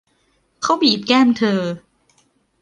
[0.61, 1.61] เขาบีบแก้มเธอ